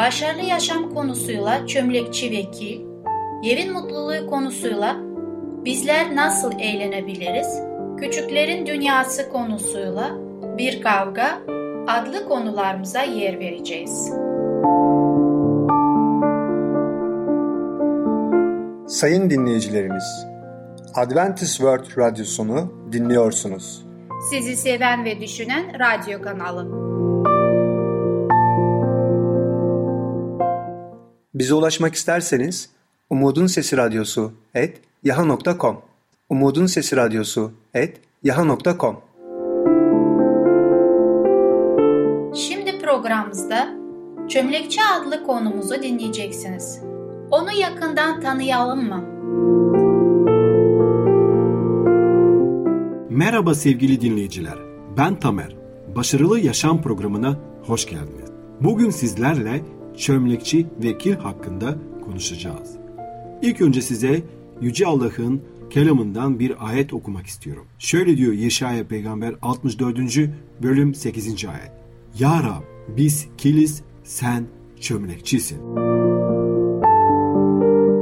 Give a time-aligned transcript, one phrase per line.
[0.00, 2.80] başarılı yaşam konusuyla çömlekçi vekil,
[3.44, 4.96] evin mutluluğu konusuyla
[5.64, 7.60] bizler nasıl eğlenebiliriz,
[7.98, 10.10] küçüklerin dünyası konusuyla
[10.58, 11.28] bir kavga
[11.88, 14.12] adlı konularımıza yer vereceğiz.
[18.86, 20.26] Sayın dinleyicilerimiz,
[20.94, 23.86] Adventist World Radyosunu dinliyorsunuz.
[24.30, 26.89] Sizi seven ve düşünen radyo kanalı.
[31.40, 32.70] Bize ulaşmak isterseniz
[33.10, 35.76] Umutun Sesi Radyosu et yaha.com
[36.28, 38.96] Umutun Sesi Radyosu et yaha.com
[42.34, 43.68] Şimdi programımızda
[44.28, 46.80] Çömlekçi adlı konumuzu dinleyeceksiniz.
[47.30, 49.04] Onu yakından tanıyalım mı?
[53.10, 54.58] Merhaba sevgili dinleyiciler.
[54.96, 55.56] Ben Tamer.
[55.96, 58.30] Başarılı Yaşam programına hoş geldiniz.
[58.60, 62.76] Bugün sizlerle çömlekçi vekil hakkında konuşacağız.
[63.42, 64.22] İlk önce size
[64.60, 67.66] Yüce Allah'ın kelamından bir ayet okumak istiyorum.
[67.78, 69.98] Şöyle diyor Yeşaya peygamber 64.
[70.62, 71.44] bölüm 8.
[71.44, 71.72] ayet.
[72.18, 72.62] Ya Rab
[72.96, 74.46] biz kiliz sen
[74.80, 75.60] çömlekçisin.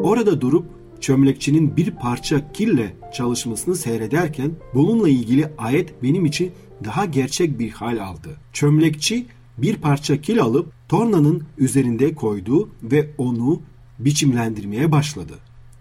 [0.05, 0.67] Orada durup
[1.01, 6.53] çömlekçinin bir parça kille çalışmasını seyrederken bununla ilgili ayet benim için
[6.85, 8.37] daha gerçek bir hal aldı.
[8.53, 9.27] Çömlekçi
[9.59, 13.63] bir parça kil alıp tornanın üzerinde koydu ve onu
[13.99, 15.35] biçimlendirmeye başladı.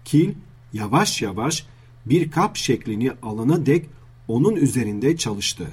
[0.04, 0.34] Kil
[0.72, 1.66] yavaş yavaş
[2.06, 3.86] bir kap şeklini alana dek
[4.28, 5.66] onun üzerinde çalıştı.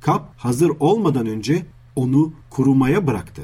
[0.00, 3.42] Kap hazır olmadan önce onu kurumaya bıraktı.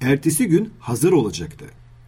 [0.00, 1.64] Ertesi gün hazır olacaktı.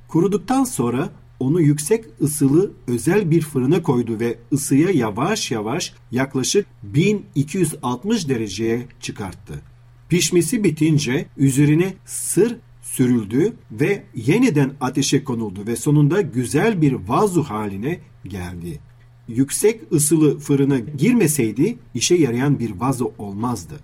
[0.08, 1.10] Kuruduktan sonra
[1.40, 9.62] onu yüksek ısılı özel bir fırına koydu ve ısıya yavaş yavaş yaklaşık 1260 dereceye çıkarttı.
[10.08, 12.56] Pişmesi bitince üzerine sır
[13.00, 18.78] sürüldü ve yeniden ateşe konuldu ve sonunda güzel bir vazu haline geldi.
[19.28, 23.74] Yüksek ısılı fırına girmeseydi işe yarayan bir vazo olmazdı.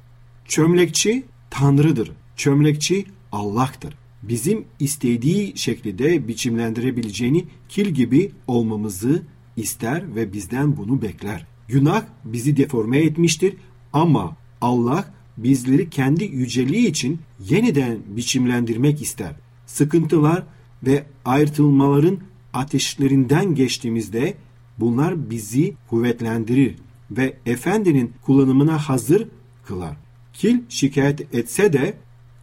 [0.45, 2.13] Çömlekçi Tanrı'dır.
[2.37, 3.95] Çömlekçi Allah'tır.
[4.23, 9.23] Bizim istediği şekilde biçimlendirebileceğini kil gibi olmamızı
[9.57, 11.47] ister ve bizden bunu bekler.
[11.69, 13.55] Günah bizi deforme etmiştir
[13.93, 19.33] ama Allah bizleri kendi yüceliği için yeniden biçimlendirmek ister.
[19.67, 20.43] Sıkıntılar
[20.87, 22.19] ve ayrılmaların
[22.53, 24.35] ateşlerinden geçtiğimizde
[24.79, 26.75] bunlar bizi kuvvetlendirir
[27.11, 29.29] ve efendinin kullanımına hazır
[29.65, 29.97] kılar.
[30.33, 31.95] Kil şikayet etse de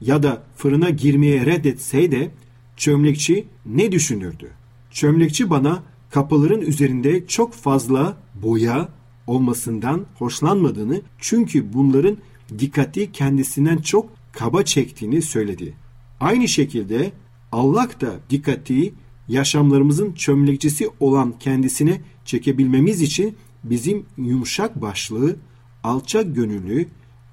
[0.02, 2.32] ya da fırına girmeye reddetse
[2.78, 4.50] çömlekçi ne düşünürdü?
[4.92, 8.90] Çömlekçi bana kapıların üzerinde çok fazla boya
[9.28, 12.18] olmasından hoşlanmadığını çünkü bunların
[12.60, 15.74] dikkati kendisinden çok kaba çektiğini söyledi.
[16.20, 17.12] Aynı şekilde
[17.52, 18.94] Allah da dikkati
[19.28, 25.36] yaşamlarımızın çömlekçisi olan kendisine çekebilmemiz için bizim yumuşak başlığı,
[25.84, 26.88] alçak gönüllü,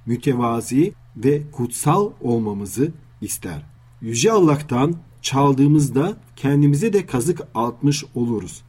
[0.07, 3.63] mütevazi ve kutsal olmamızı ister.
[4.01, 8.63] Yüce Allah'tan çaldığımızda kendimize de kazık atmış oluruz.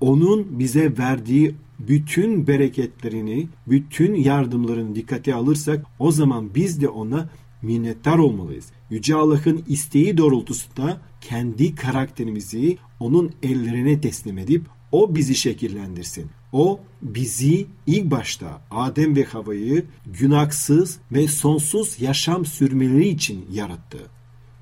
[0.00, 1.54] Onun bize verdiği
[1.88, 7.28] bütün bereketlerini, bütün yardımlarını dikkate alırsak o zaman biz de ona
[7.62, 8.66] minnettar olmalıyız.
[8.90, 16.26] Yüce Allah'ın isteği doğrultusunda kendi karakterimizi onun ellerine teslim edip o bizi şekillendirsin.
[16.52, 23.98] O bizi ilk başta Adem ve Hava'yı günahsız ve sonsuz yaşam sürmeleri için yarattı.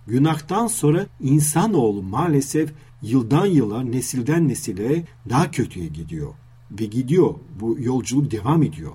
[0.07, 6.35] Günahtan sonra insanoğlu maalesef yıldan yıla, nesilden nesile daha kötüye gidiyor.
[6.71, 7.35] Ve gidiyor.
[7.61, 8.93] Bu yolculuk devam ediyor.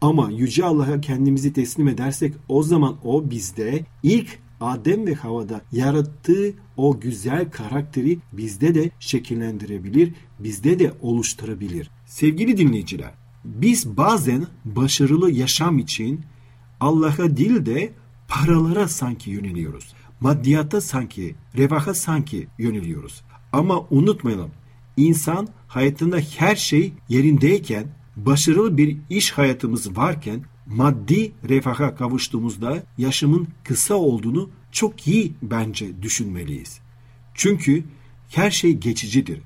[0.00, 6.54] Ama Yüce Allah'a kendimizi teslim edersek o zaman o bizde ilk Adem ve Hava'da yarattığı
[6.76, 11.90] o güzel karakteri bizde de şekillendirebilir, bizde de oluşturabilir.
[12.06, 16.20] Sevgili dinleyiciler, biz bazen başarılı yaşam için
[16.80, 17.92] Allah'a değil de
[18.28, 19.94] paralara sanki yöneliyoruz.
[20.20, 23.22] Maddiyata sanki, revaha sanki yöneliyoruz.
[23.52, 24.50] Ama unutmayalım,
[24.96, 27.86] insan hayatında her şey yerindeyken,
[28.16, 36.80] başarılı bir iş hayatımız varken maddi refaha kavuştuğumuzda yaşamın kısa olduğunu çok iyi bence düşünmeliyiz.
[37.34, 37.84] Çünkü
[38.34, 39.40] Her şey geçicidir.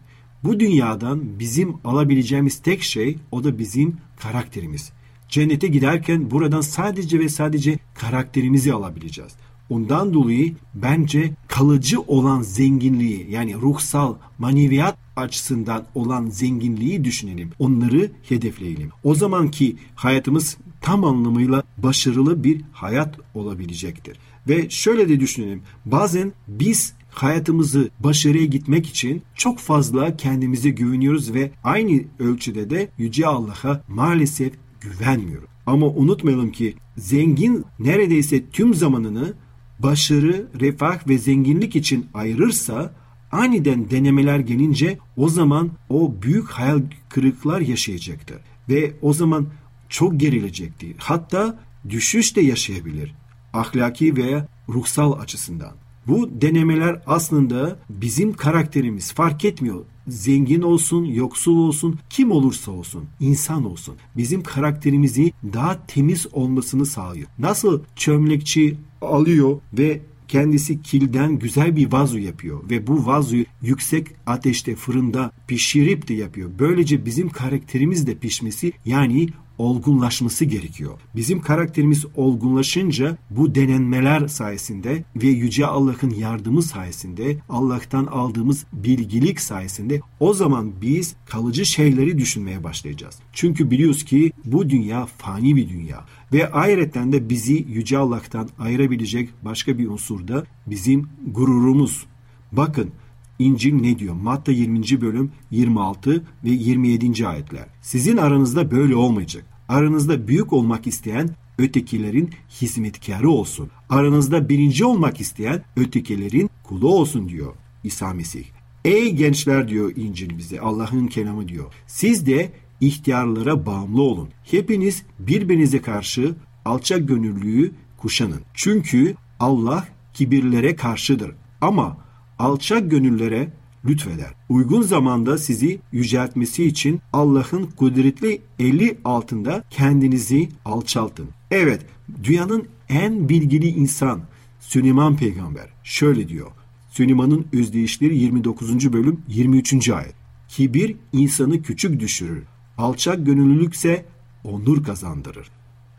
[0.45, 4.93] Bu dünyadan bizim alabileceğimiz tek şey o da bizim karakterimiz.
[5.29, 9.33] Cennete giderken buradan sadece ve sadece karakterimizi alabileceğiz.
[9.71, 17.51] Ondan dolayı bence kalıcı olan zenginliği yani ruhsal maneviyat açısından olan zenginliği düşünelim.
[17.59, 18.91] Onları hedefleyelim.
[19.05, 24.19] O zamanki hayatımız tam anlamıyla başarılı bir hayat olabilecektir.
[24.49, 25.63] Ve şöyle de düşünelim.
[25.85, 33.27] Bazen biz hayatımızı başarıya gitmek için çok fazla kendimize güveniyoruz ve aynı ölçüde de Yüce
[33.27, 35.49] Allah'a maalesef güvenmiyoruz.
[35.67, 39.35] Ama unutmayalım ki zengin neredeyse tüm zamanını
[39.79, 42.95] başarı, refah ve zenginlik için ayırırsa
[43.33, 48.39] aniden denemeler gelince o zaman o büyük hayal kırıklar yaşayacaktır.
[48.69, 49.47] Ve o zaman
[49.89, 50.95] çok gerilecektir.
[50.99, 51.59] Hatta
[51.89, 53.15] düşüş de yaşayabilir.
[53.53, 55.73] Ahlaki veya ruhsal açısından.
[56.07, 59.85] Bu denemeler aslında bizim karakterimiz fark etmiyor.
[60.09, 63.97] Zengin olsun, yoksul olsun, kim olursa olsun, insan olsun.
[64.17, 67.29] Bizim karakterimizi daha temiz olmasını sağlıyor.
[67.39, 74.75] Nasıl çömlekçi alıyor ve kendisi kilden güzel bir vazo yapıyor ve bu vazoyu yüksek ateşte
[74.75, 76.51] fırında pişirip de yapıyor.
[76.59, 79.29] Böylece bizim karakterimiz de pişmesi yani
[79.59, 80.93] olgunlaşması gerekiyor.
[81.17, 90.01] Bizim karakterimiz olgunlaşınca bu denenmeler sayesinde ve Yüce Allah'ın yardımı sayesinde Allah'tan aldığımız bilgilik sayesinde
[90.21, 93.19] o zaman biz kalıcı şeyleri düşünmeye başlayacağız.
[93.33, 96.79] Çünkü biliyoruz ki bu dünya fani bir dünya ve ayrıca
[97.13, 102.07] de bizi Yüce Allah'tan ayırabilecek başka bir unsur da bizim gururumuz.
[102.53, 102.91] Bakın
[103.39, 104.15] İncil ne diyor?
[104.15, 105.01] Matta 20.
[105.01, 107.27] bölüm 26 ve 27.
[107.27, 107.67] ayetler.
[107.83, 109.45] Sizin aranızda böyle olmayacak.
[109.69, 112.31] Aranızda büyük olmak isteyen ötekilerin
[112.61, 113.71] hizmetkarı olsun.
[113.89, 117.55] Aranızda birinci olmak isteyen ötekilerin kulu olsun diyor
[117.85, 118.45] İsa Mesih.
[118.85, 121.73] Ey gençler diyor İncil bize Allah'ın kelamı diyor.
[121.87, 124.29] Siz de ihtiyarlara bağımlı olun.
[124.45, 126.35] Hepiniz birbirinize karşı
[126.65, 128.41] alçak gönüllüyü kuşanın.
[128.55, 131.31] Çünkü Allah kibirlere karşıdır.
[131.61, 132.08] Ama
[132.39, 133.53] alçak gönüllere
[133.85, 134.35] lütfeder.
[134.49, 141.29] Uygun zamanda sizi yüceltmesi için Allah'ın kudretli eli altında kendinizi alçaltın.
[141.51, 141.87] Evet,
[142.23, 144.21] dünyanın en bilgili insan
[144.61, 146.51] Süleyman peygamber şöyle diyor.
[146.91, 148.93] Süleyman'ın özdeyişleri 29.
[148.93, 149.91] bölüm 23.
[149.91, 150.15] ayet.
[150.49, 152.43] Kibir insanı küçük düşürür.
[152.79, 154.05] Alçak gönüllülükse
[154.45, 155.51] onur kazandırır.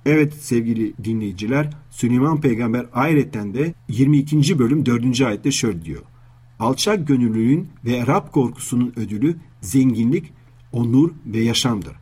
[0.06, 4.60] Evet sevgili dinleyiciler Süleyman peygamber ayrıca de 22.
[4.60, 5.22] bölüm 4.
[5.22, 6.02] ayette şöyle diyor.
[6.60, 10.34] Alçak gönüllülüğün ve Rab korkusunun ödülü zenginlik,
[10.72, 11.96] onur ve yaşamdır.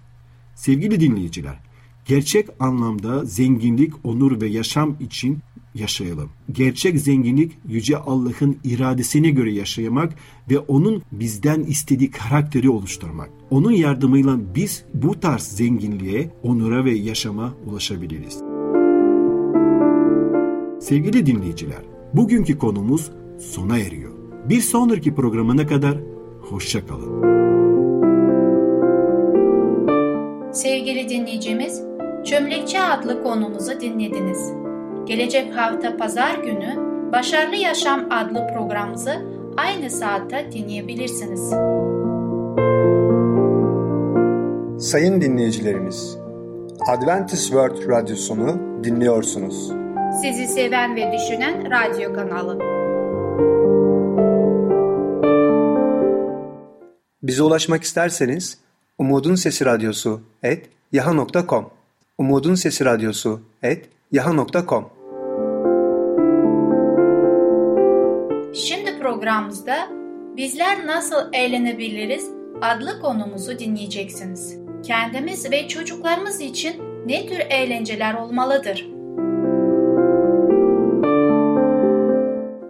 [0.55, 1.59] Sevgili dinleyiciler,
[2.05, 5.39] gerçek anlamda zenginlik, onur ve yaşam için
[5.75, 6.29] yaşayalım.
[6.51, 10.15] Gerçek zenginlik Yüce Allah'ın iradesine göre yaşamak
[10.49, 13.29] ve onun bizden istediği karakteri oluşturmak.
[13.49, 18.37] Onun yardımıyla biz bu tarz zenginliğe, onura ve yaşama ulaşabiliriz.
[20.81, 21.81] Sevgili dinleyiciler,
[22.13, 24.16] bugünkü konumuz sona eriyor.
[24.49, 25.97] Bir sonraki programına kadar
[26.49, 27.37] hoşça kalın.
[30.51, 31.81] Sevgili dinleyicimiz,
[32.25, 34.51] Çömlekçi adlı konumuzu dinlediniz.
[35.05, 36.75] Gelecek hafta pazar günü
[37.11, 39.13] Başarılı Yaşam adlı programımızı
[39.57, 41.49] aynı saatte dinleyebilirsiniz.
[44.89, 46.17] Sayın dinleyicilerimiz,
[46.89, 49.71] Adventist World Radyosunu dinliyorsunuz.
[50.21, 52.76] Sizi seven ve düşünen radyo kanalı.
[57.27, 58.57] Bize ulaşmak isterseniz
[58.97, 61.69] Umutun Sesi Radyosu et yaha.com
[62.17, 64.89] Umutun Sesi Radyosu et yaha.com
[68.53, 69.89] Şimdi programımızda
[70.37, 72.29] Bizler Nasıl Eğlenebiliriz
[72.61, 74.57] adlı konumuzu dinleyeceksiniz.
[74.83, 78.87] Kendimiz ve çocuklarımız için ne tür eğlenceler olmalıdır?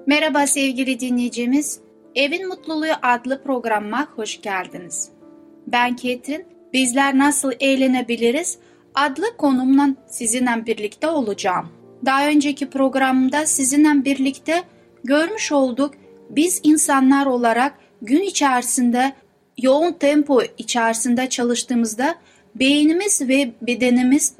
[0.08, 1.87] Merhaba sevgili dinleyicimiz.
[2.18, 5.10] Evin Mutluluğu adlı programıma hoş geldiniz.
[5.68, 6.46] Ben Ketrin.
[6.74, 8.58] Bizler Nasıl Eğlenebiliriz
[8.96, 11.70] adlı konumla sizinle birlikte olacağım.
[12.06, 14.64] Daha önceki programda sizinle birlikte
[15.04, 15.94] görmüş olduk
[16.30, 19.14] biz insanlar olarak gün içerisinde
[19.58, 22.16] yoğun tempo içerisinde çalıştığımızda
[22.56, 24.34] beynimiz ve bedenimiz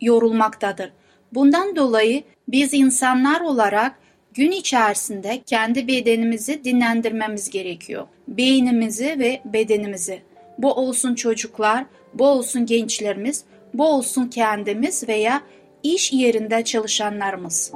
[0.00, 0.92] yorulmaktadır.
[1.34, 4.01] Bundan dolayı biz insanlar olarak
[4.34, 8.06] gün içerisinde kendi bedenimizi dinlendirmemiz gerekiyor.
[8.28, 10.22] Beynimizi ve bedenimizi.
[10.58, 11.84] Bu olsun çocuklar,
[12.14, 15.42] bu olsun gençlerimiz, bu olsun kendimiz veya
[15.82, 17.72] iş yerinde çalışanlarımız.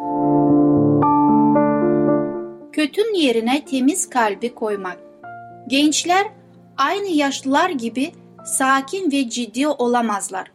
[2.73, 4.99] Kötün yerine temiz kalbi koymak.
[5.67, 6.27] Gençler
[6.77, 8.13] aynı yaşlılar gibi
[8.45, 10.51] sakin ve ciddi olamazlar.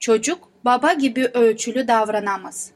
[0.00, 2.70] Çocuk baba gibi ölçülü davranamaz.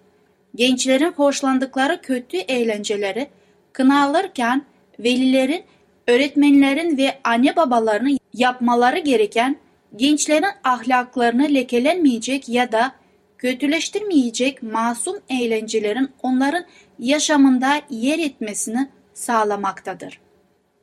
[0.57, 3.29] Gençlerin hoşlandıkları kötü eğlenceleri
[3.73, 4.65] kınalırken
[4.99, 5.65] velilerin,
[6.07, 9.57] öğretmenlerin ve anne babalarının yapmaları gereken
[9.97, 12.93] gençlerin ahlaklarını lekelenmeyecek ya da
[13.39, 16.65] kötüleştirmeyecek masum eğlencelerin onların
[16.99, 20.21] yaşamında yer etmesini sağlamaktadır.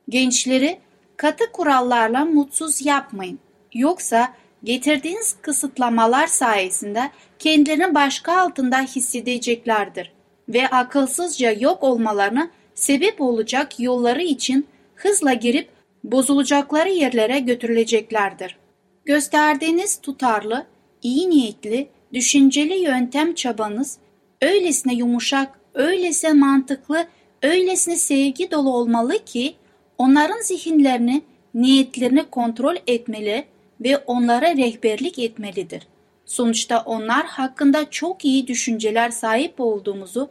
[0.10, 0.80] Gençleri
[1.18, 3.40] katı kurallarla mutsuz yapmayın.
[3.74, 10.12] Yoksa getirdiğiniz kısıtlamalar sayesinde kendilerini başka altında hissedeceklerdir
[10.50, 15.70] ve akılsızca yok olmalarına sebep olacak yolları için hızla girip
[16.04, 18.58] bozulacakları yerlere götürüleceklerdir.
[19.06, 20.66] Gösterdiğiniz tutarlı,
[21.02, 23.98] iyi niyetli, düşünceli yöntem çabanız
[24.42, 27.08] öylesine yumuşak, öylesine mantıklı,
[27.42, 29.56] öylesine sevgi dolu olmalı ki
[29.98, 31.22] onların zihinlerini,
[31.54, 33.46] niyetlerini kontrol etmeli
[33.82, 35.88] ve onlara rehberlik etmelidir.
[36.26, 40.30] Sonuçta onlar hakkında çok iyi düşünceler sahip olduğumuzu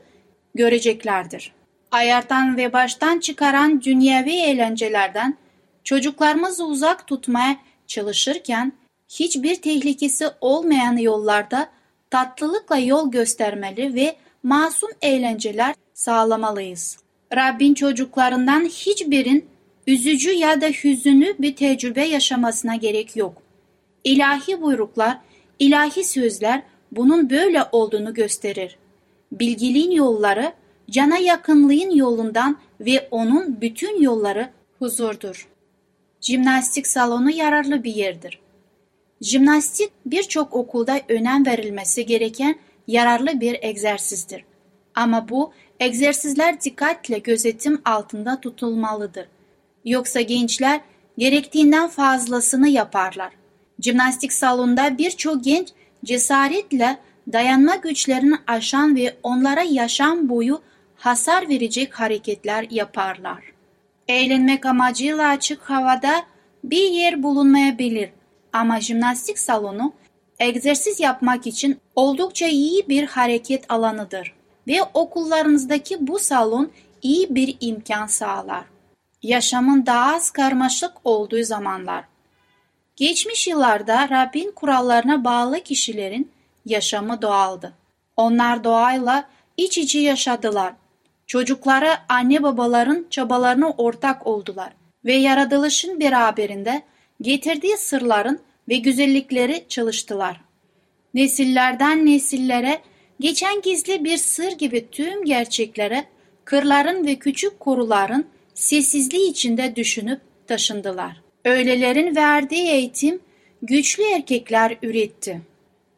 [0.54, 1.52] göreceklerdir.
[1.90, 5.36] Ayartan ve baştan çıkaran dünyevi eğlencelerden
[5.84, 7.56] çocuklarımızı uzak tutmaya
[7.86, 8.72] çalışırken
[9.08, 11.68] hiçbir tehlikesi olmayan yollarda
[12.10, 16.98] tatlılıkla yol göstermeli ve masum eğlenceler sağlamalıyız.
[17.36, 19.51] Rabbin çocuklarından hiçbirin
[19.86, 23.42] üzücü ya da hüzünlü bir tecrübe yaşamasına gerek yok.
[24.04, 25.18] İlahi buyruklar,
[25.58, 26.62] ilahi sözler
[26.92, 28.78] bunun böyle olduğunu gösterir.
[29.32, 30.52] Bilgiliğin yolları,
[30.90, 35.48] cana yakınlığın yolundan ve onun bütün yolları huzurdur.
[36.20, 38.40] Jimnastik salonu yararlı bir yerdir.
[39.20, 44.44] Jimnastik birçok okulda önem verilmesi gereken yararlı bir egzersizdir.
[44.94, 49.26] Ama bu egzersizler dikkatle gözetim altında tutulmalıdır.
[49.84, 50.80] Yoksa gençler
[51.18, 53.32] gerektiğinden fazlasını yaparlar.
[53.80, 55.68] Jimnastik salonunda birçok genç
[56.04, 56.98] cesaretle
[57.32, 60.62] dayanma güçlerini aşan ve onlara yaşam boyu
[60.96, 63.52] hasar verecek hareketler yaparlar.
[64.08, 66.22] Eğlenmek amacıyla açık havada
[66.64, 68.10] bir yer bulunmayabilir
[68.52, 69.92] ama jimnastik salonu
[70.38, 74.34] egzersiz yapmak için oldukça iyi bir hareket alanıdır
[74.66, 76.70] ve okullarınızdaki bu salon
[77.02, 78.71] iyi bir imkan sağlar.
[79.22, 82.04] Yaşamın daha az karmaşık olduğu zamanlar.
[82.96, 86.30] Geçmiş yıllarda Rabbin kurallarına bağlı kişilerin
[86.66, 87.72] yaşamı doğaldı.
[88.16, 90.72] Onlar doğayla iç içe yaşadılar.
[91.26, 94.72] Çocuklara anne babaların çabalarına ortak oldular
[95.04, 96.82] ve yaratılışın beraberinde
[97.20, 100.40] getirdiği sırların ve güzellikleri çalıştılar.
[101.14, 102.80] Nesillerden nesillere
[103.20, 106.04] geçen gizli bir sır gibi tüm gerçeklere
[106.44, 111.16] kırların ve küçük koruların sessizliği içinde düşünüp taşındılar.
[111.44, 113.20] Öylelerin verdiği eğitim
[113.62, 115.40] güçlü erkekler üretti.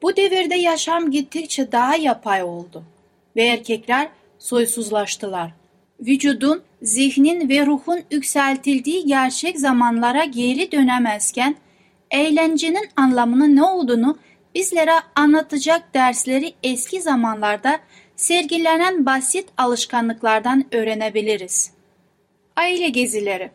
[0.02, 2.82] Bu devirde yaşam gittikçe daha yapay oldu
[3.36, 4.08] ve erkekler
[4.38, 5.50] soysuzlaştılar.
[6.00, 11.56] Vücudun, zihnin ve ruhun yükseltildiği gerçek zamanlara geri dönemezken
[12.10, 14.18] eğlencenin anlamının ne olduğunu
[14.54, 17.78] bizlere anlatacak dersleri eski zamanlarda
[18.16, 21.73] sergilenen basit alışkanlıklardan öğrenebiliriz.
[22.56, 23.50] Aile gezileri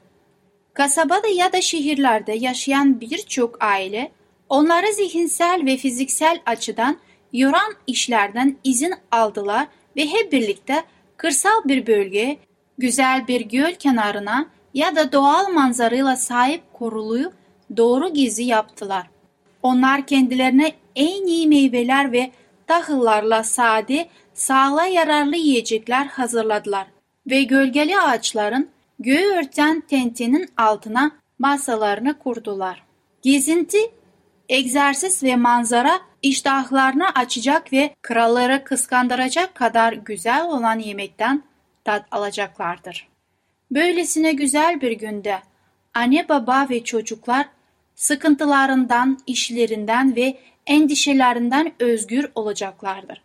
[0.74, 4.12] Kasabada ya da şehirlerde yaşayan birçok aile
[4.50, 6.98] onları zihinsel ve fiziksel açıdan
[7.34, 10.84] yoran işlerden izin aldılar ve hep birlikte
[11.18, 12.38] kırsal bir bölgeye,
[12.78, 17.32] güzel bir göl kenarına ya da doğal manzarayla sahip koruluyu
[17.78, 19.08] doğru gezi yaptılar.
[19.64, 22.32] Onlar kendilerine en iyi meyveler ve
[22.68, 26.88] tahıllarla sade, sağlığa yararlı yiyecekler hazırladılar
[27.28, 32.84] ve gölgeli ağaçların göğü örten tentenin altına masalarını kurdular.
[33.22, 33.78] Gezinti,
[34.50, 41.44] egzersiz ve manzara iştahlarını açacak ve kralları kıskandıracak kadar güzel olan yemekten
[41.86, 43.08] tat alacaklardır.
[43.72, 45.40] Böylesine güzel bir günde
[45.94, 47.46] anne baba ve çocuklar
[47.96, 50.38] sıkıntılarından, işlerinden ve
[50.68, 53.22] endişelerinden özgür olacaklardır.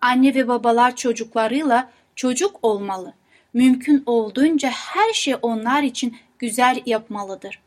[0.00, 3.14] Anne ve babalar çocuklarıyla çocuk olmalı.
[3.54, 7.60] Mümkün olduğunca her şey onlar için güzel yapmalıdır.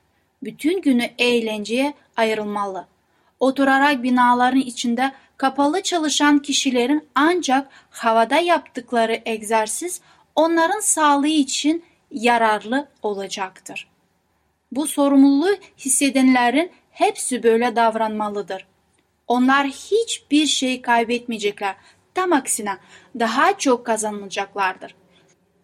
[0.43, 2.87] Bütün günü eğlenceye ayrılmalı.
[3.39, 10.01] Oturarak binaların içinde kapalı çalışan kişilerin ancak havada yaptıkları egzersiz
[10.35, 13.87] onların sağlığı için yararlı olacaktır.
[14.71, 18.67] Bu sorumluluğu hissedenlerin hepsi böyle davranmalıdır.
[19.27, 21.75] Onlar hiçbir şey kaybetmeyecekler.
[22.13, 22.77] Tam aksine
[23.19, 24.95] daha çok kazanacaklardır.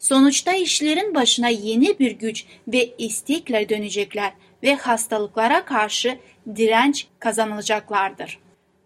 [0.02, 6.18] Sonuçta işlerin başına yeni bir güç ve istekle dönecekler ve hastalıklara karşı
[6.56, 8.40] direnç kazanılacaklardır.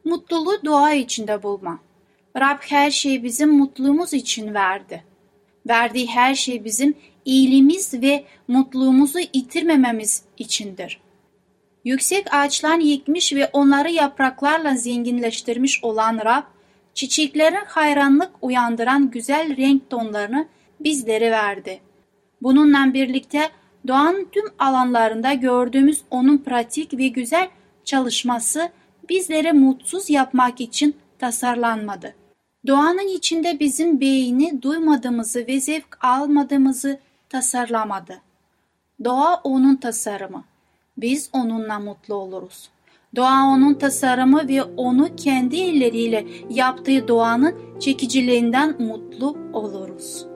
[0.04, 1.80] Mutluluğu dua içinde bulma.
[2.38, 5.04] Rab her şeyi bizim mutluluğumuz için verdi.
[5.68, 6.94] Verdiği her şey bizim
[7.26, 11.00] iyiliğimiz ve mutluluğumuzu yitirmememiz içindir.
[11.86, 16.44] Yüksek ağaçlar yıkmış ve onları yapraklarla zenginleştirmiş olan Rab,
[16.94, 20.48] çiçeklerin hayranlık uyandıran güzel renk tonlarını
[20.80, 21.80] bizlere verdi.
[22.42, 23.50] Bununla birlikte
[23.88, 27.50] doğanın tüm alanlarında gördüğümüz onun pratik ve güzel
[27.86, 28.70] çalışması
[29.10, 32.16] bizleri mutsuz yapmak için tasarlanmadı.
[32.68, 38.22] Doğanın içinde bizim beyni duymadığımızı ve zevk almadığımızı tasarlamadı.
[39.04, 40.44] Doğa onun tasarımı.
[40.98, 42.70] Biz onunla mutlu oluruz.
[43.16, 50.35] Doğa onun tasarımı ve onu kendi elleriyle yaptığı doğanın çekiciliğinden mutlu oluruz.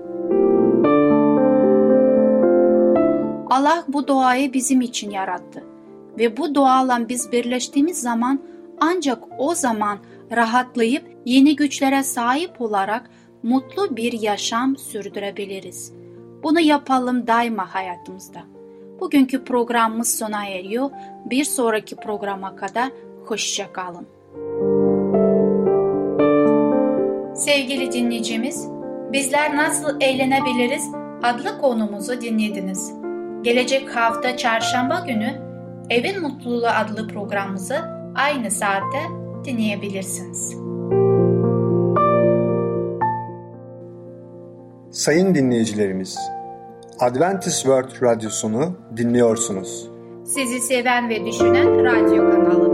[3.50, 5.64] Allah bu doğayı bizim için yarattı
[6.18, 8.40] ve bu doğayla biz birleştiğimiz zaman
[8.80, 9.98] ancak o zaman
[10.32, 13.10] rahatlayıp yeni güçlere sahip olarak
[13.44, 15.94] mutlu bir yaşam sürdürebiliriz.
[16.44, 18.40] Bunu yapalım daima hayatımızda.
[19.00, 20.90] Bugünkü programımız sona eriyor.
[21.26, 22.92] Bir sonraki programa kadar
[23.26, 24.08] hoşça kalın.
[27.36, 28.68] Sevgili dinleyicimiz,
[29.14, 30.84] bizler nasıl eğlenebiliriz
[31.24, 32.99] adlı konumuzu dinlediniz.
[33.42, 35.42] Gelecek hafta çarşamba günü
[35.90, 37.82] Evin Mutluluğu adlı programımızı
[38.16, 39.00] aynı saatte
[39.46, 40.56] dinleyebilirsiniz.
[44.92, 46.18] Sayın dinleyicilerimiz,
[47.00, 49.90] Adventist World Radyosunu dinliyorsunuz.
[50.26, 52.70] Sizi seven ve düşünen radyo kanalı.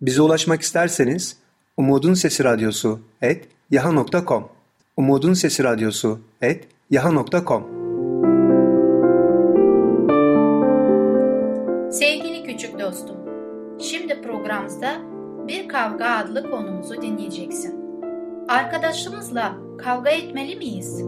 [0.00, 1.36] Bize ulaşmak isterseniz
[1.76, 4.53] Umutun Sesi Radyosu et yaha.com
[4.96, 7.64] Umutun Sesi Radyosu et yaha.com
[11.92, 13.16] Sevgili küçük dostum,
[13.80, 15.02] şimdi programımızda
[15.48, 17.74] Bir Kavga adlı konumuzu dinleyeceksin.
[18.48, 21.02] Arkadaşımızla kavga etmeli miyiz?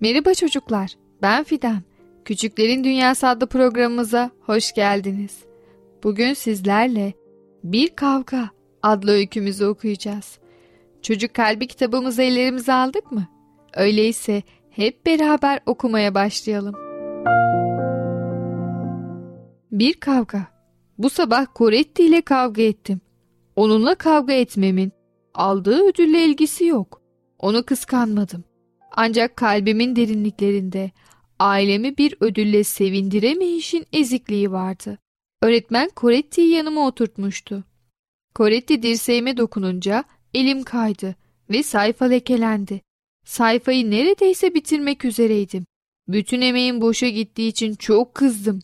[0.00, 1.82] Merhaba çocuklar, ben Fidan.
[2.24, 5.38] Küçüklerin Dünyası adlı programımıza hoş geldiniz.
[6.04, 7.23] Bugün sizlerle
[7.64, 8.50] Bir Kavga
[8.82, 10.38] adlı öykümüzü okuyacağız.
[11.02, 13.28] Çocuk Kalbi kitabımızı ellerimize aldık mı?
[13.74, 16.74] Öyleyse hep beraber okumaya başlayalım.
[19.72, 20.46] Bir Kavga
[20.98, 23.00] Bu sabah Coretti ile kavga ettim.
[23.56, 24.92] Onunla kavga etmemin
[25.34, 27.02] aldığı ödülle ilgisi yok.
[27.38, 28.44] Onu kıskanmadım.
[28.90, 30.90] Ancak kalbimin derinliklerinde
[31.38, 34.98] ailemi bir ödülle sevindiremeyişin ezikliği vardı.
[35.44, 37.64] Öğretmen Coretti'yi yanıma oturtmuştu.
[38.36, 40.04] Coretti dirseğime dokununca
[40.34, 41.16] elim kaydı
[41.50, 42.80] ve sayfa lekelendi.
[43.24, 45.66] Sayfayı neredeyse bitirmek üzereydim.
[46.08, 48.60] Bütün emeğim boşa gittiği için çok kızdım.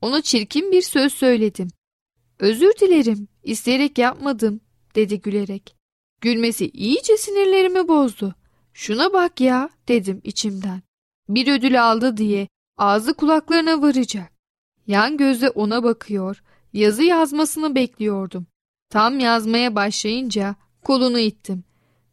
[0.00, 1.68] Ona çirkin bir söz söyledim.
[2.38, 4.60] Özür dilerim, isteyerek yapmadım,
[4.94, 5.76] dedi gülerek.
[6.20, 8.34] Gülmesi iyice sinirlerimi bozdu.
[8.72, 10.82] Şuna bak ya, dedim içimden.
[11.28, 14.33] Bir ödül aldı diye ağzı kulaklarına varacak.
[14.86, 16.42] Yan gözle ona bakıyor,
[16.72, 18.46] yazı yazmasını bekliyordum.
[18.90, 21.64] Tam yazmaya başlayınca kolunu ittim.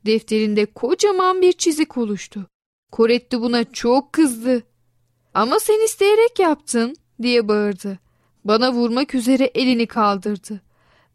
[0.06, 2.48] Defterinde kocaman bir çizik oluştu.
[2.92, 4.64] Koretti buna çok kızdı.
[5.34, 8.00] Ama sen isteyerek yaptın diye bağırdı.
[8.46, 10.62] Bana vurmak üzere elini kaldırdı.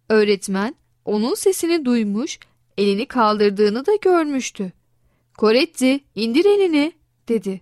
[0.09, 2.39] Öğretmen onun sesini duymuş,
[2.79, 4.73] elini kaldırdığını da görmüştü.
[5.39, 6.93] Koretti indir elini
[7.29, 7.61] dedi.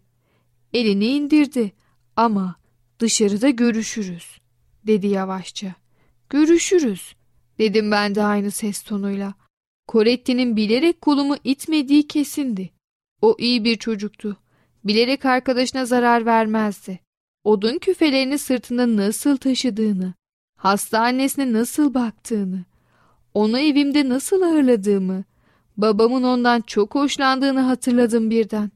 [0.73, 1.73] Elini indirdi
[2.17, 2.57] ama
[3.05, 4.38] dışarıda görüşürüz
[4.87, 5.75] dedi yavaşça.
[6.31, 7.14] Görüşürüz
[7.59, 9.35] dedim ben de aynı ses tonuyla.
[9.88, 12.71] Coretti'nin bilerek kolumu itmediği kesindi.
[13.23, 14.37] O iyi bir çocuktu.
[14.85, 17.01] Bilerek arkadaşına zarar vermezdi.
[17.45, 20.14] Odun küfelerini sırtında nasıl taşıdığını,
[20.57, 22.64] hastanesine nasıl baktığını,
[23.35, 25.25] onu evimde nasıl ağırladığımı,
[25.77, 28.71] babamın ondan çok hoşlandığını hatırladım birden.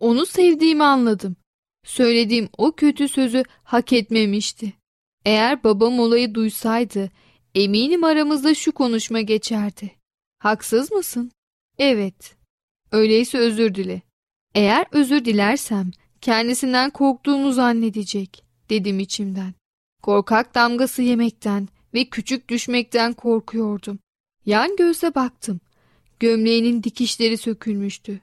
[0.00, 1.36] Onu sevdiğimi anladım.
[1.84, 4.72] Söylediğim o kötü sözü hak etmemişti.
[5.24, 7.10] Eğer babam olayı duysaydı,
[7.54, 9.90] eminim aramızda şu konuşma geçerdi.
[10.38, 11.30] Haksız mısın?
[11.78, 12.36] Evet.
[12.92, 14.02] Öyleyse özür dile.
[14.54, 15.90] Eğer özür dilersem
[16.20, 19.54] kendisinden korktuğumu zannedecek dedim içimden.
[20.02, 23.98] Korkak damgası yemekten ve küçük düşmekten korkuyordum.
[24.46, 25.60] Yan gözle baktım.
[26.20, 28.20] Gömleğinin dikişleri sökülmüştü.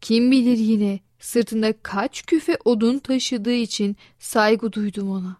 [0.00, 5.36] Kim bilir yine sırtında kaç küfe odun taşıdığı için saygı duydum ona.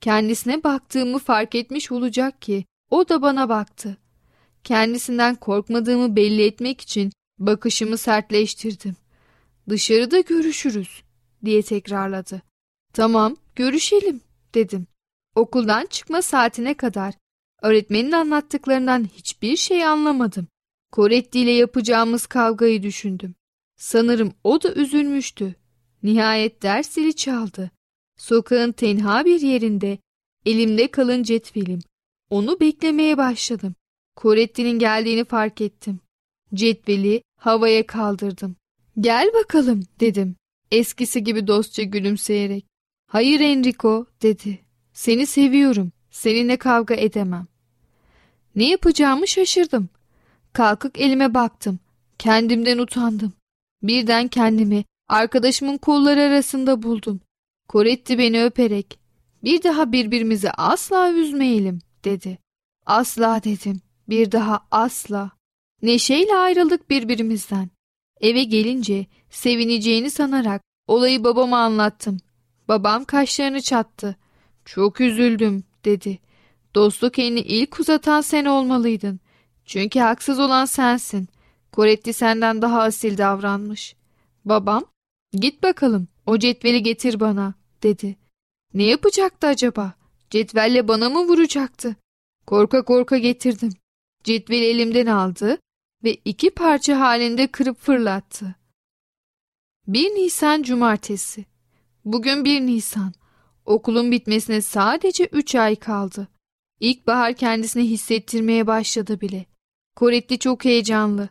[0.00, 3.96] Kendisine baktığımı fark etmiş olacak ki O da bana baktı.
[4.64, 8.96] Kendisinden korkmadığımı belli etmek için bakışımı sertleştirdim.
[9.68, 11.02] Dışarıda görüşürüz
[11.44, 12.42] diye tekrarladı.
[12.92, 14.20] Tamam görüşelim
[14.54, 14.86] dedim.
[15.34, 17.14] Okuldan çıkma saatine kadar
[17.62, 20.46] öğretmenin anlattıklarından hiçbir şey anlamadım.
[20.92, 23.34] Koretti ile yapacağımız kavgayı düşündüm.
[23.76, 25.54] Sanırım o da üzülmüştü.
[26.02, 27.70] Nihayet ders zili çaldı.
[28.16, 29.98] Sokağın tenha bir yerinde
[30.46, 31.80] elimde kalın cetvelim.
[32.30, 33.74] Onu beklemeye başladım.
[34.16, 36.00] Koretti'nin geldiğini fark ettim.
[36.54, 38.56] Cetveli havaya kaldırdım.
[39.00, 40.36] Gel bakalım dedim.
[40.72, 42.66] Eskisi gibi dostça gülümseyerek.
[43.06, 44.58] Hayır Enrico dedi.
[44.92, 45.92] Seni seviyorum.
[46.10, 47.46] Seninle kavga edemem.
[48.56, 49.88] Ne yapacağımı şaşırdım.
[50.52, 51.78] Kalkıp elime baktım.
[52.18, 53.32] Kendimden utandım.
[53.84, 57.20] Birden kendimi arkadaşımın kolları arasında buldum.
[57.68, 58.98] Koretti beni öperek
[59.44, 62.38] bir daha birbirimizi asla üzmeyelim dedi.
[62.86, 63.80] Asla dedim.
[64.08, 65.30] Bir daha asla.
[65.82, 67.70] Neşeyle ayrıldık birbirimizden.
[68.20, 72.18] Eve gelince sevineceğini sanarak olayı babama anlattım.
[72.68, 74.16] Babam kaşlarını çattı.
[74.64, 76.18] Çok üzüldüm dedi.
[76.74, 79.20] Dostluk elini ilk uzatan sen olmalıydın.
[79.64, 81.28] Çünkü haksız olan sensin.
[81.74, 83.96] Koretti senden daha asil davranmış.
[84.44, 84.84] Babam,
[85.32, 88.16] git bakalım o cetveli getir bana dedi.
[88.74, 89.94] Ne yapacaktı acaba?
[90.30, 91.96] Cetvelle bana mı vuracaktı?
[92.46, 93.72] Korka korka getirdim.
[94.24, 95.58] Cetveli elimden aldı
[96.04, 98.54] ve iki parça halinde kırıp fırlattı.
[99.86, 101.44] 1 Nisan Cumartesi
[102.04, 103.12] Bugün 1 Nisan.
[103.64, 106.28] Okulun bitmesine sadece 3 ay kaldı.
[106.80, 109.46] İlkbahar kendisini hissettirmeye başladı bile.
[109.96, 111.28] Koretti çok heyecanlı.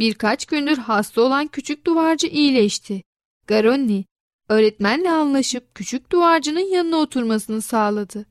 [0.00, 3.02] Birkaç gündür hasta olan küçük duvarcı iyileşti.
[3.46, 4.04] Garonni,
[4.48, 8.26] öğretmenle anlaşıp küçük duvarcının yanına oturmasını sağladı.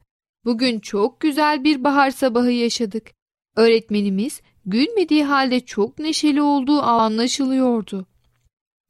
[0.46, 3.12] Bugün çok güzel bir bahar sabahı yaşadık.
[3.56, 8.08] Öğretmenimiz gülmediği halde çok neşeli olduğu anlaşılıyordu.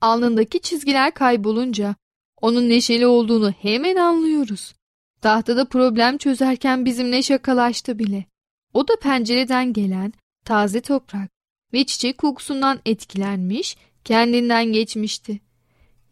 [0.01, 1.95] Alnındaki çizgiler kaybolunca
[2.41, 4.75] onun neşeli olduğunu hemen anlıyoruz.
[5.21, 8.25] Tahtada problem çözerken bizimle şakalaştı bile.
[8.73, 10.13] O da pencereden gelen
[10.45, 11.38] taze toprak
[11.73, 15.39] ve çiçek kokusundan etkilenmiş, kendinden geçmişti.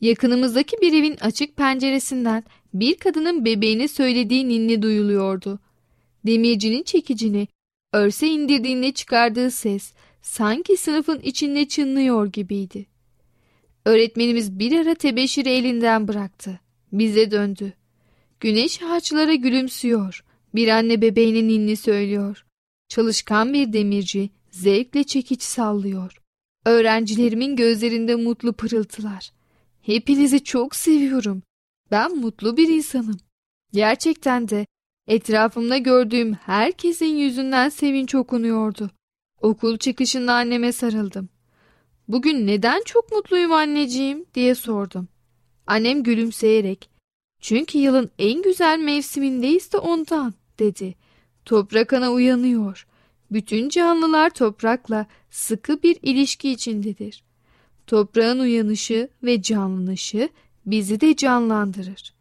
[0.01, 2.43] Yakınımızdaki bir evin açık penceresinden
[2.73, 5.59] bir kadının bebeğine söylediği ninni duyuluyordu.
[6.25, 7.47] Demircinin çekicini
[7.93, 12.85] örse indirdiğinde çıkardığı ses sanki sınıfın içinde çınlıyor gibiydi.
[13.85, 16.59] Öğretmenimiz bir ara tebeşiri elinden bıraktı.
[16.91, 17.73] Bize döndü.
[18.39, 20.23] Güneş ağaçlara gülümsüyor.
[20.55, 22.45] Bir anne bebeğinin ninni söylüyor.
[22.87, 26.21] Çalışkan bir demirci zevkle çekiç sallıyor.
[26.65, 29.31] Öğrencilerimin gözlerinde mutlu pırıltılar.
[29.81, 31.43] Hepinizi çok seviyorum.
[31.91, 33.17] Ben mutlu bir insanım.
[33.73, 34.65] Gerçekten de
[35.07, 38.91] etrafımda gördüğüm herkesin yüzünden sevinç okunuyordu.
[39.41, 41.29] Okul çıkışında anneme sarıldım.
[42.07, 45.07] Bugün neden çok mutluyum anneciğim diye sordum.
[45.67, 46.89] Annem gülümseyerek
[47.41, 50.95] çünkü yılın en güzel mevsimindeyiz de ondan dedi.
[51.45, 52.87] Toprak ana uyanıyor.
[53.31, 57.23] Bütün canlılar toprakla sıkı bir ilişki içindedir.
[57.87, 60.29] Toprağın uyanışı ve canlanışı
[60.65, 62.13] bizi de canlandırır.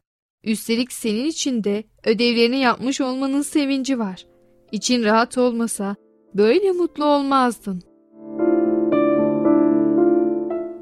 [0.44, 4.26] Üstelik senin için de ödevlerini yapmış olmanın sevinci var.
[4.72, 5.96] İçin rahat olmasa
[6.34, 7.82] böyle mutlu olmazdın.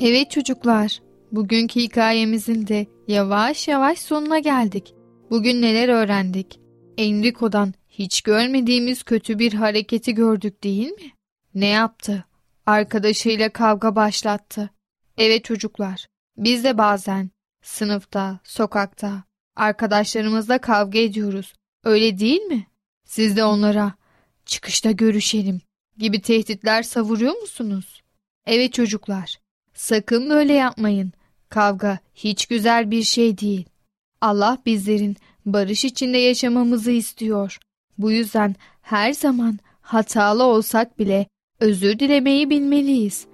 [0.00, 4.94] Evet çocuklar, bugünkü hikayemizin de yavaş yavaş sonuna geldik.
[5.30, 6.60] Bugün neler öğrendik?
[6.98, 11.12] Enrico'dan hiç görmediğimiz kötü bir hareketi gördük değil mi?
[11.54, 12.24] Ne yaptı?
[12.66, 14.70] Arkadaşıyla kavga başlattı.
[15.18, 17.30] Evet çocuklar, biz de bazen
[17.62, 19.24] sınıfta, sokakta,
[19.56, 21.54] arkadaşlarımızla kavga ediyoruz.
[21.84, 22.66] Öyle değil mi?
[23.04, 23.94] Siz de onlara
[24.46, 25.60] çıkışta görüşelim
[25.98, 28.02] gibi tehditler savuruyor musunuz?
[28.46, 29.38] Evet çocuklar,
[29.74, 31.12] sakın böyle yapmayın.
[31.48, 33.68] Kavga hiç güzel bir şey değil.
[34.20, 37.58] Allah bizlerin barış içinde yaşamamızı istiyor.
[37.98, 41.26] Bu yüzden her zaman hatalı olsak bile
[41.60, 43.26] özür dilemeyi bilmeliyiz.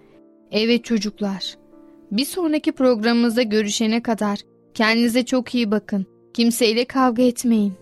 [0.50, 1.54] Evet çocuklar.
[2.12, 4.38] Bir sonraki programımızda görüşene kadar
[4.74, 6.06] kendinize çok iyi bakın.
[6.34, 7.72] Kimseyle kavga etmeyin.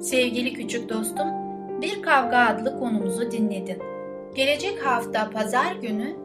[0.00, 1.26] Sevgili küçük dostum,
[1.82, 3.78] Bir Kavga adlı konumuzu dinledin.
[4.34, 6.16] Gelecek hafta pazar günü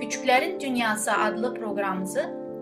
[0.00, 2.39] Küçüklerin Dünyası adlı programımızı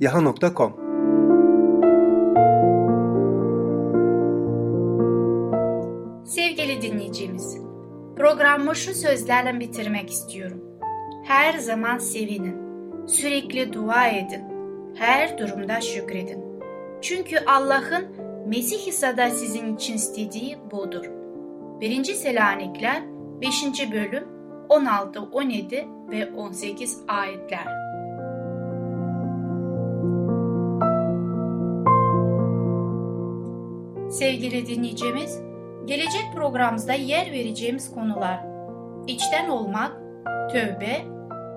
[0.00, 0.72] yaha.com
[6.26, 7.58] Sevgili dinleyicimiz,
[8.16, 10.60] programı şu sözlerle bitirmek istiyorum.
[11.24, 12.56] Her zaman sevinin,
[13.06, 14.44] sürekli dua edin,
[14.94, 16.44] her durumda şükredin.
[17.02, 18.06] Çünkü Allah'ın
[18.46, 21.10] Mesih İsa'da sizin için istediği budur.
[21.80, 22.04] 1.
[22.04, 23.02] Selanikler
[23.40, 23.92] 5.
[23.92, 24.28] bölüm
[24.68, 27.83] 16, 17 ve 18 ayetler.
[34.18, 35.40] Sevgili dinleyicimiz,
[35.84, 38.46] gelecek programımızda yer vereceğimiz konular
[39.06, 39.92] içten olmak,
[40.52, 41.04] tövbe,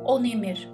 [0.06, 0.70] on emir.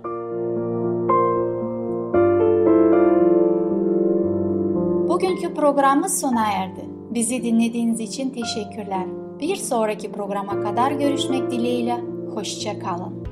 [5.10, 6.86] Bugünkü programımız sona erdi.
[7.10, 9.06] Bizi dinlediğiniz için teşekkürler.
[9.39, 11.98] Bir sonraki programa kadar görüşmek dileğiyle.
[12.34, 13.22] Hoşçakalın.